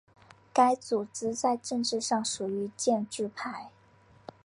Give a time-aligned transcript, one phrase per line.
[0.51, 3.69] 该组织在政治上属于建制派。